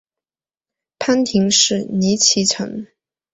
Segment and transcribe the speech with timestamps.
[0.97, 2.87] 藩厅是尼崎城。